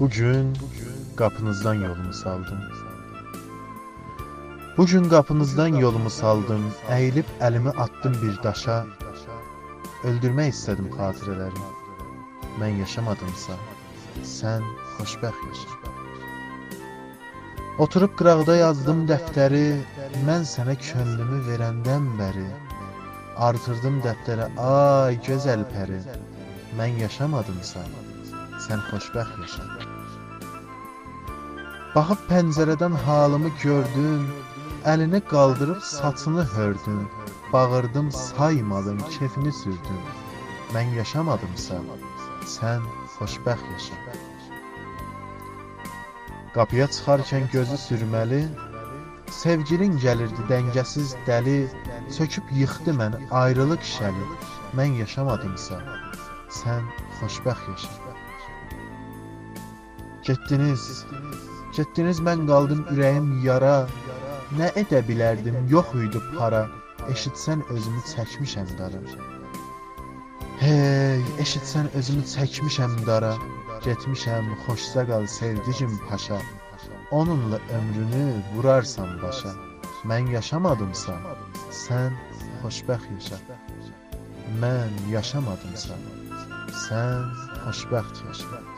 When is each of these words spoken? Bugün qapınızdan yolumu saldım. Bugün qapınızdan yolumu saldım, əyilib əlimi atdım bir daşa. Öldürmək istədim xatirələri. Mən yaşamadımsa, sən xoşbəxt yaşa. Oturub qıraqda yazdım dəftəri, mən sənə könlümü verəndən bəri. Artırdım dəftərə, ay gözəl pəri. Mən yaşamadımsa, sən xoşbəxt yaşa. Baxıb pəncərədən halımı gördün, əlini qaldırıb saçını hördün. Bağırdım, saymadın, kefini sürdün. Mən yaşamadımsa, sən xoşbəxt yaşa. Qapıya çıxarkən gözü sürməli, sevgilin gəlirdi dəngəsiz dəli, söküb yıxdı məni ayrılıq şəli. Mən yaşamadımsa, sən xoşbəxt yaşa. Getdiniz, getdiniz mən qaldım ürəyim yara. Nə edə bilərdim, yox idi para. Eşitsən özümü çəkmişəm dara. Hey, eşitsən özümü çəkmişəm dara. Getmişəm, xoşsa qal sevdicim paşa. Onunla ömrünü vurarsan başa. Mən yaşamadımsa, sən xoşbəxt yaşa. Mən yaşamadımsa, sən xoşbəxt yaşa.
Bugün 0.00 0.56
qapınızdan 1.16 1.74
yolumu 1.74 2.12
saldım. 2.12 2.58
Bugün 4.76 5.08
qapınızdan 5.08 5.74
yolumu 5.74 6.10
saldım, 6.10 6.68
əyilib 6.88 7.32
əlimi 7.40 7.72
atdım 7.84 8.14
bir 8.22 8.36
daşa. 8.44 8.76
Öldürmək 10.06 10.52
istədim 10.52 10.86
xatirələri. 10.94 11.64
Mən 12.60 12.78
yaşamadımsa, 12.82 13.56
sən 14.34 14.62
xoşbəxt 14.98 15.42
yaşa. 15.48 15.94
Oturub 17.78 18.14
qıraqda 18.20 18.56
yazdım 18.60 19.02
dəftəri, 19.10 19.64
mən 20.28 20.46
sənə 20.52 20.76
könlümü 20.92 21.40
verəndən 21.48 22.06
bəri. 22.20 22.46
Artırdım 23.48 23.98
dəftərə, 24.06 24.46
ay 24.70 25.18
gözəl 25.26 25.66
pəri. 25.74 25.98
Mən 26.78 27.02
yaşamadımsa, 27.02 27.82
sən 28.68 28.80
xoşbəxt 28.90 29.38
yaşa. 29.42 29.64
Baxıb 31.94 32.24
pəncərədən 32.30 32.96
halımı 33.04 33.50
gördün, 33.62 34.26
əlini 34.92 35.20
qaldırıb 35.30 35.80
saçını 35.90 36.44
hördün. 36.54 36.98
Bağırdım, 37.52 38.10
saymadın, 38.12 38.98
kefini 39.14 39.52
sürdün. 39.60 40.02
Mən 40.74 40.92
yaşamadımsa, 40.98 41.78
sən 42.56 42.84
xoşbəxt 43.14 43.70
yaşa. 43.72 43.96
Qapıya 46.54 46.90
çıxarkən 46.92 47.48
gözü 47.54 47.78
sürməli, 47.86 48.42
sevgilin 49.40 49.96
gəlirdi 50.04 50.44
dəngəsiz 50.52 51.16
dəli, 51.30 51.58
söküb 52.18 52.52
yıxdı 52.60 52.92
məni 53.00 53.24
ayrılıq 53.42 53.88
şəli. 53.94 54.28
Mən 54.76 55.00
yaşamadımsa, 55.00 55.80
sən 56.60 56.84
xoşbəxt 57.22 57.72
yaşa. 57.72 58.17
Getdiniz, 60.28 60.82
getdiniz 61.76 62.18
mən 62.20 62.42
qaldım 62.50 62.82
ürəyim 62.92 63.28
yara. 63.44 63.86
Nə 64.58 64.66
edə 64.80 65.00
bilərdim, 65.08 65.56
yox 65.72 65.94
idi 66.04 66.20
para. 66.34 66.66
Eşitsən 67.14 67.62
özümü 67.72 68.02
çəkmişəm 68.10 68.74
dara. 68.80 69.00
Hey, 70.60 71.24
eşitsən 71.44 71.88
özümü 72.00 72.26
çəkmişəm 72.34 72.98
dara. 73.06 73.32
Getmişəm, 73.86 74.52
xoşsa 74.66 75.06
qal 75.08 75.26
sevdicim 75.38 75.96
paşa. 76.08 76.40
Onunla 77.10 77.58
ömrünü 77.78 78.26
vurarsan 78.54 79.16
başa. 79.22 79.54
Mən 80.10 80.28
yaşamadımsa, 80.36 81.14
sən 81.84 82.12
xoşbəxt 82.60 83.14
yaşa. 83.16 83.38
Mən 84.60 84.92
yaşamadımsa, 85.16 85.96
sən 86.84 87.32
xoşbəxt 87.64 88.26
yaşa. 88.28 88.68